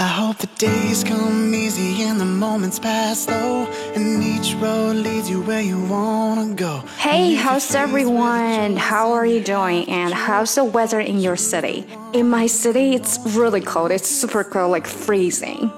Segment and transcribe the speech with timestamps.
[0.00, 3.66] I hope the days come easy and the moments pass slow,
[3.96, 6.84] and each road leads you where you wanna go.
[6.98, 8.76] Hey, how's everyone?
[8.76, 9.88] How are you doing?
[9.88, 11.84] And how's the weather in your city?
[12.12, 13.90] In my city, it's really cold.
[13.90, 15.72] It's super cold, like freezing.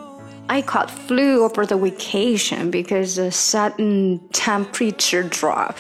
[0.49, 5.75] I caught flu over the vacation because the sudden temperature drop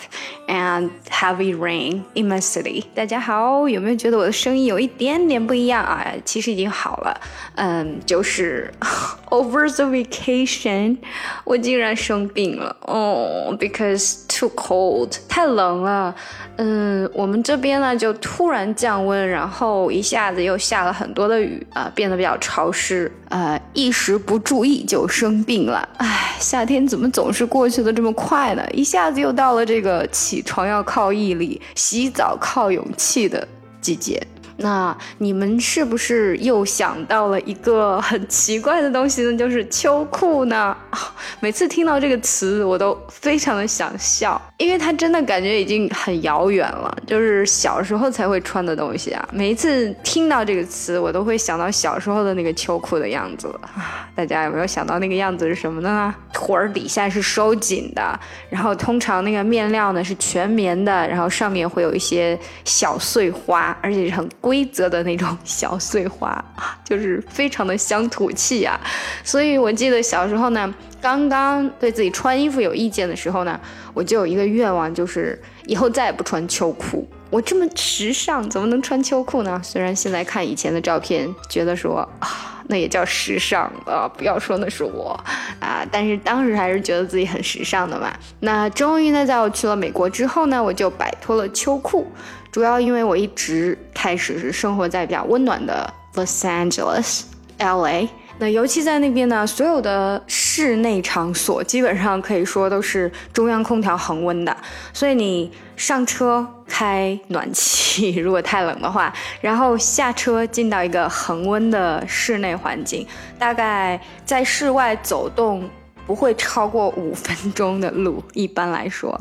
[0.47, 2.83] and heavy rain in my city.
[2.95, 6.11] 大家好，有没有觉得我的声音有一点点不一样啊？
[6.25, 7.21] 其实已经好了。
[7.57, 8.73] 嗯，就是
[9.29, 10.97] over the vacation，
[11.43, 16.13] 我竟然生病了哦、oh,，because too cold，太冷了。
[16.57, 25.88] 嗯，我们这边呢就突然降温，然后一下子又下了很多的雨啊、呃，变得比较潮湿， 呃，一时不注意就生病了。
[25.98, 28.62] 唉，夏天怎么总是过去的这么快呢？
[28.72, 33.46] 一下子又到了这个起床要靠毅力，洗澡靠勇气的
[33.80, 34.20] 季节。
[34.60, 39.36] 那你们是不是又想到了一个很奇怪的东西呢？
[39.36, 40.76] 就是秋裤呢？
[41.40, 49.26] 每次听到这个词，我都非常的想笑，因为它真的感觉已经很遥远了，就是小时候才会穿的东西啊。
[49.32, 54.08] 每一次听到这个词，我都会想到小时候的那个秋裤的样子啊。
[54.14, 56.14] 大家有没有想到那个样子是什么呢？
[56.34, 58.18] 腿儿底下是收紧的，
[58.50, 66.44] 然后通常那个面料呢是全棉的，然后上面会有一些小碎花，而且是很规则的那种小碎花，
[66.82, 68.76] 就是非常的乡土气啊。
[69.22, 73.60] 所以我记得小时候呢，刚刚对自己穿衣服有意见的时候呢，
[73.94, 77.08] 我就有一个愿望，就是以后再也不穿秋裤。
[77.30, 79.60] 我这么时尚，怎么能穿秋裤呢？
[79.62, 82.59] 虽然现在看以前的照片，觉得说啊。
[82.70, 84.08] 那也叫时尚啊！
[84.16, 85.18] 不要说那是我
[85.58, 88.16] 啊，但是当时还是觉得自己很时尚的嘛。
[88.38, 92.06] 那终于呢，在我去了美国之后呢，我就摆脱了秋裤，
[92.52, 97.22] 主要因为我一直开始是生活在比较温暖的 Los Angeles、
[97.58, 98.08] LA。
[98.40, 104.56] 那尤其在那边呢，所有的室内场所基本上可以说都是中央空调恒温的，
[104.94, 109.12] 所以你上车开暖气， 如果太冷的话，
[109.42, 113.06] 然后下车进到一个恒温的室内环境，
[113.38, 115.68] 大概在室外走动。
[116.10, 119.16] 不会超过五分钟的路，一般来说，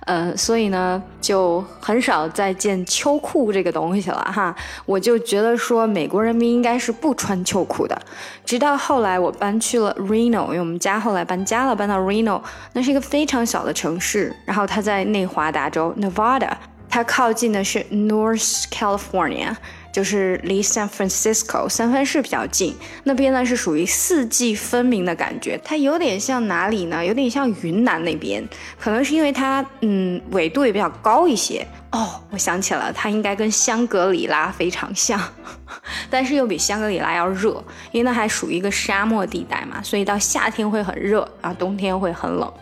[0.00, 4.54] 呃，所以呢，就很少再见秋裤这个东西了哈。
[4.84, 7.98] 我就觉得说，美国人民应该是不穿秋裤的。
[8.44, 12.42] 直到后来我搬去了 Reno，因为我们家后来搬家了，搬到 Reno，
[12.74, 16.50] 那是一个非常小的城市，然后它在内华达州 Nevada，
[16.90, 19.56] 它靠近的是 North California。
[19.94, 22.74] 就是离 San Francisco 三藩市比较近，
[23.04, 27.06] 那边呢是属于四季分明的感觉，它有点像哪里呢？
[27.06, 28.44] 有点像云南那边，
[28.76, 32.20] 可能是因为它嗯纬度也比较高一些哦。
[32.30, 35.20] 我想起了，它应该跟香格里拉非常像，
[36.10, 37.50] 但是又比香格里拉要热，
[37.92, 42.52] 因为那还属于一个沙漠地带嘛，所以到夏天会很热，然后冬天会很冷，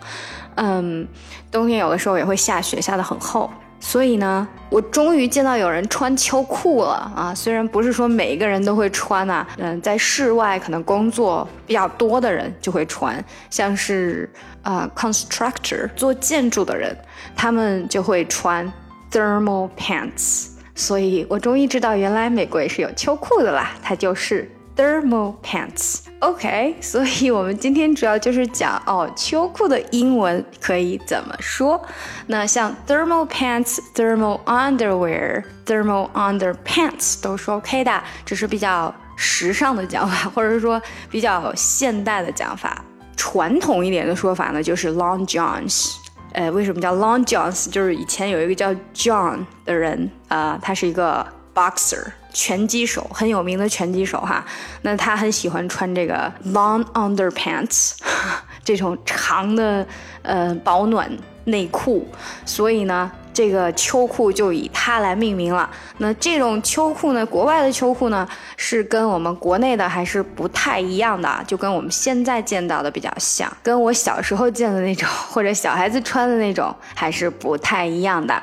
[0.53, 1.07] 嗯，
[1.51, 3.51] 冬天有的时候也会下雪，下得很厚。
[3.85, 7.35] 所以呢，我终于见到有人穿秋裤了啊！
[7.35, 14.27] 虽然不是说每一个人都会穿呐，嗯，在室外可能工作比较多的人就会穿，像是
[14.61, 16.97] 啊，constructor 做建筑的人，
[17.35, 18.71] 他们就会穿
[19.11, 20.47] thermal pants。
[20.73, 24.49] 所以我终于知道，原来美国也是有秋裤的啦，它就是。
[24.75, 31.79] Thermal pants，OK，所以我们今天主要就是讲哦，秋裤的英文可以怎么说？
[32.25, 42.83] 那像 thermal pants、thermal underwear、thermal underpants 都是 OK 的，只是比较时尚的讲法，或者说比较现代的讲法。
[43.15, 45.93] 传统一点的说法呢，就是 long johns。
[46.31, 47.69] 呃，为什么叫 long johns？
[47.69, 51.23] 就是以前有一个叫 John 的人啊，他是一个
[51.53, 52.07] boxer。
[52.33, 54.43] 拳击手很有名的拳击手哈，
[54.81, 57.93] 那他很喜欢穿这个 long underpants
[58.65, 59.85] 这种长的
[60.23, 61.09] 呃保暖
[61.45, 62.07] 内裤，
[62.45, 65.69] 所以呢，这个秋裤就以它来命名了。
[65.97, 78.41] 那这种秋裤呢，国外的秋裤呢是跟我们国内的还是不太一样的，就跟我们现在见到的比较像，跟我小时候见的那种或者小孩子穿的那种还是不太一样的。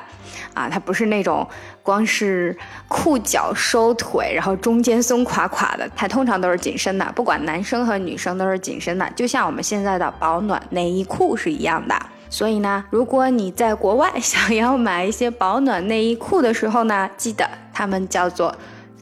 [0.53, 1.47] 啊，它不是那种
[1.83, 2.55] 光是
[2.87, 11.95] 裤脚收腿，然后中间松垮垮的，它通常都是紧身的，不管男生和女生都是紧身的，就像我们现在的保暖内衣裤是一样的。
[12.29, 18.55] 所以呢，如果你在国外 想要买一些保暖内衣裤的时候呢，记得它们叫做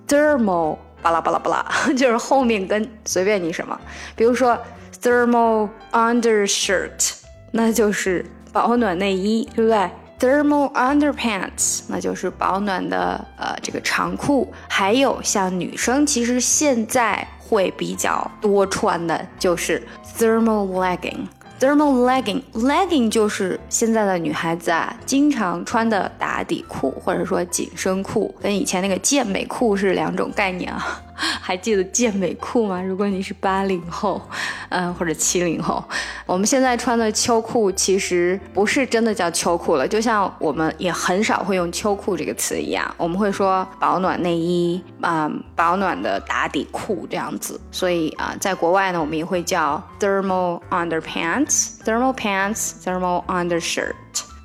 [0.08, 3.80] thermal 巴拉巴拉巴拉， 就是后面跟随便你什么，
[4.16, 4.58] 比如说
[5.00, 7.14] thermal undershirt，
[7.52, 19.82] 那就是保暖内衣，对不对？Thermal underpants，那就是保暖的呃这个长裤，还有像女生其实现在会比较多穿的就是
[20.18, 21.26] thermal legging。
[21.60, 31.02] thermal legging legging 就是现在的女孩子啊经常穿的打底裤或者说紧身裤，跟以前那个健美裤是两种概念啊。
[31.42, 32.82] 还记得健美裤吗？
[32.82, 34.22] 如果你是八零后，
[34.70, 35.84] 嗯，或者七零后，
[36.26, 47.60] 我们现在穿的秋裤其实不是真的叫秋裤了，就像我们也很少会用秋裤这个词一样，我们会说保暖内衣啊，保暖的打底裤这样子。
[47.72, 53.94] 所以啊，在国外呢，我们也会叫 thermal underpants，thermal pants，thermal undershirt。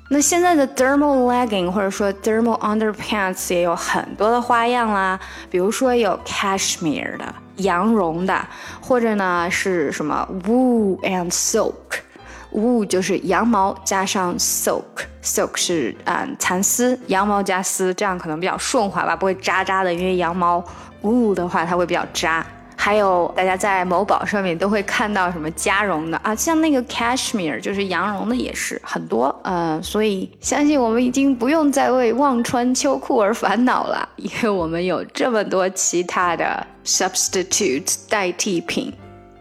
[0.07, 5.19] 那现在的 thermal legging 或者说 thermal underpants 也有很多的花样啦，
[5.49, 7.25] 比如说有 cashmere 的
[7.57, 8.39] 羊绒的，
[8.79, 20.63] 或者呢是什么 wool and silk，wool 就是羊毛加上 silk，silk 是嗯蚕丝，羊毛加丝，这样可能比较顺滑吧，不会扎扎的，因为羊毛
[21.01, 22.45] wool 的话它会比较扎。
[22.75, 38.93] 还有大家在某宝上面都会看到什么加绒的啊，像那个 cashmere 就是羊绒的也是很多，呃，所以相信我们已经不用再为忘穿秋裤而烦恼了，因为我们有这么多其他的 substitute 代替品。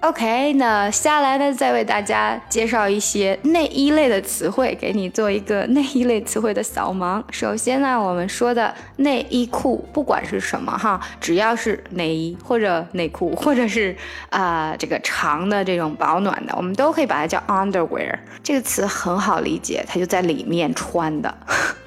[0.04, 7.24] OK，那下来呢，再为大家介绍一些内衣类的词汇，给你做一个内衣类词汇的扫盲。
[7.30, 13.96] 首先呢，我们说的内衣裤，不管是什么哈，只要是内衣或者内裤，或者是
[14.28, 18.14] 啊这个长的这种保暖的，我们都可以把它叫 underwear。
[18.42, 21.34] 这个词很好理解，它就在里面穿的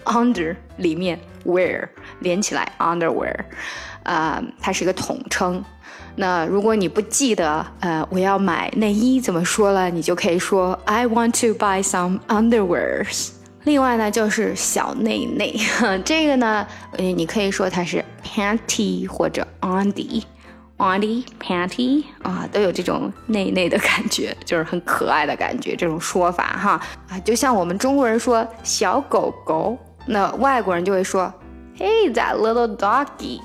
[0.06, 1.88] ，under 里面 wear
[2.22, 3.36] 连起来 underwear，
[4.02, 5.64] 啊，它是一个统称。
[6.20, 13.30] 那如果你不记得，呃，我要买内衣怎么说了，你就可以说 I want to buy some underwears。
[13.66, 15.56] 另外呢，就是小内内，
[16.04, 16.66] 这个呢，
[16.98, 29.78] 你可以说它是 panty 或者 undy，undy panty 啊，都有这种内内的感觉，就是很可爱的感觉，这种说法哈啊，就像我们中国人说小狗狗，
[30.08, 31.32] 那外国人就会说
[31.78, 33.40] Hey that little doggy。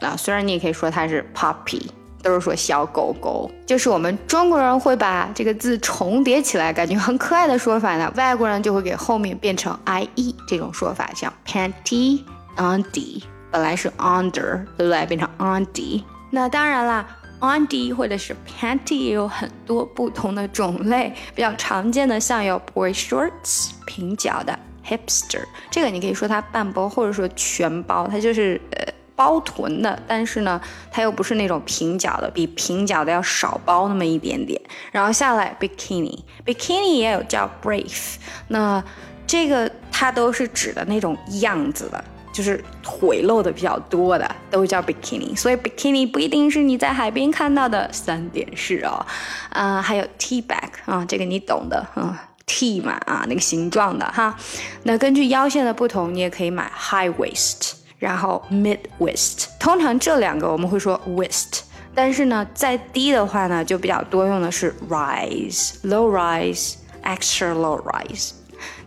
[0.00, 1.82] 啊，虽然你也可以说它是 puppy。
[2.24, 8.10] 都是说小狗狗，就是我们中国人会把这个字重叠起来，感觉很可爱的说法呢。
[8.16, 12.22] 外国人就会给后面变成 i e 这种说法，像 panty
[12.56, 15.04] undy，本来是 under，对不对？
[15.04, 16.02] 变成 undy。
[16.30, 17.06] 那当然啦
[17.40, 28.93] ，undy 或者是 panty 也有很多不同的种类，比较常见的像有 boy shorts 平脚的 hipster，这个你可以说它半包或者说全包，它就是呃。
[29.16, 34.60] 包臀的，但是呢，它又不是那种平角的，比平角的要少包那么一点点。
[34.90, 38.16] 然后下来，bikini，bikini 也有叫 brief，
[38.48, 38.82] 那
[39.26, 45.36] 这个它都是指的那种样子的，就是腿露的比较多的，都叫 bikini。
[45.36, 49.06] 所以 bikini 不一定是你在海边看到的三点式哦，
[49.50, 52.12] 啊，还有 T back 啊，这个你懂的嗯
[52.46, 54.36] ，T 嘛啊，那个形状的哈。
[54.82, 57.73] 那根据腰线的不同，你也可以买 high waist。
[57.98, 61.60] 然后 mid waist，通常这两个我们会说 waist，
[61.94, 68.32] 但是呢，再低的话呢，就比较多用的是 rise，low rise，extra low rise，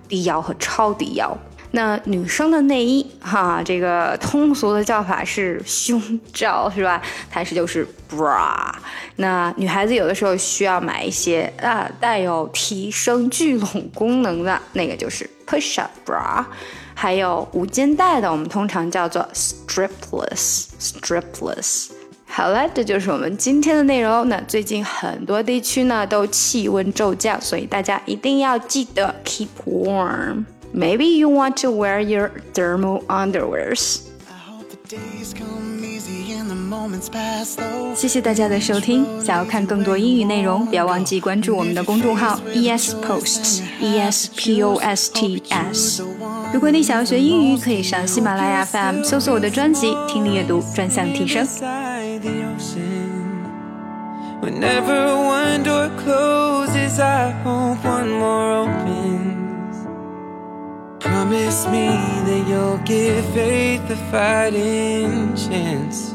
[0.07, 1.37] 低腰和超低腰。
[1.71, 6.01] 那女生的内衣哈，这个通俗的叫法是胸
[6.31, 7.01] 罩是吧？
[7.29, 8.73] 它是就是 bra。
[9.17, 16.43] 那女孩子有的时候需要买一些啊带有提升聚拢功能的那个就是 push up bra。
[16.96, 21.90] 还有无肩带的，我们通常叫做 strapless。strapless。
[22.26, 24.28] 好了，这就是我们今天的内容。
[24.28, 34.00] 那最近很多地区呢都气温骤降，所以大家一定要记得 keep warm。Maybe you want to wear your thermal underwears.
[37.95, 39.05] 谢谢大家的收听。
[39.19, 46.03] 想要看更多英语内容，不要忘记关注我们的公众号 ES Posts E S P O S T S。
[46.53, 51.45] 如果你想要学英语，可以上喜马拉雅 FM 搜索我的专辑《听力阅读专项提升》。
[54.39, 59.77] Whenever one door closes, I hope one more opens.
[61.01, 66.06] Promise me that you'll give faith a fighting chance.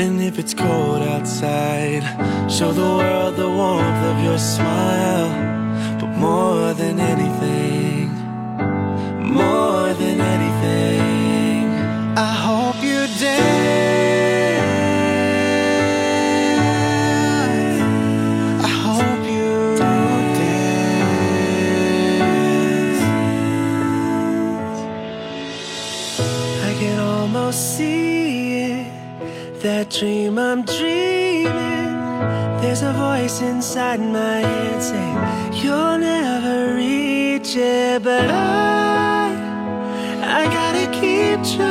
[0.00, 2.02] And if it's cold outside,
[2.50, 5.28] show the world the warmth of your smile.
[6.00, 8.08] But more than anything,
[9.22, 9.79] more
[32.90, 39.34] a voice inside my head saying You'll never reach it But I,
[40.22, 41.69] I gotta keep trying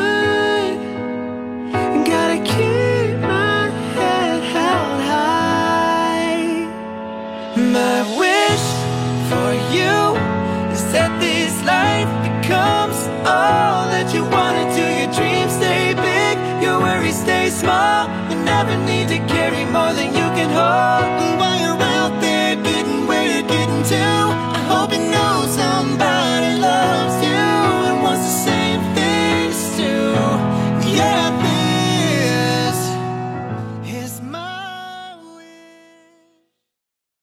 [17.39, 18.07] stay small.
[18.29, 21.39] You never need to carry more than you can hold.
[21.39, 21.88] While you're